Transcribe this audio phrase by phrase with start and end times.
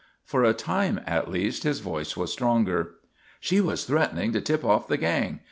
[0.25, 2.95] For a time at least his voice was stronger.
[3.39, 5.39] "She was threatening to tip off the gang.